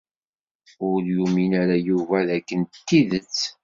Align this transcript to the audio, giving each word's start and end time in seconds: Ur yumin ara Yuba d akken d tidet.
Ur 0.87 0.99
yumin 1.15 1.51
ara 1.61 1.77
Yuba 1.87 2.17
d 2.27 2.29
akken 2.37 2.61
d 2.65 2.73
tidet. 2.87 3.37